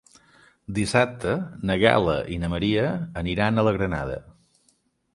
Dissabte 0.77 1.35
na 1.71 1.77
Gal·la 1.85 2.17
i 2.37 2.41
na 2.45 2.51
Maria 2.57 2.89
aniran 3.25 3.65
a 3.67 3.71
la 3.71 3.79
Granada. 3.81 4.21